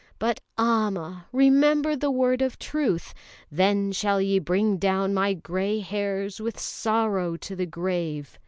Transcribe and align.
But 0.17 0.41
Amma! 0.57 1.27
remember 1.31 1.95
the 1.95 2.09
word 2.09 2.41
of 2.41 2.57
truth: 2.57 3.13
'Then 3.51 3.91
shall 3.91 4.19
ye 4.19 4.39
bring 4.39 4.77
down 4.77 5.13
my 5.13 5.35
grey 5.35 5.79
hairs 5.81 6.39
with 6.41 6.59
sorrow 6.59 7.37
to 7.37 7.55
the 7.55 7.67
grave.'" 7.67 8.39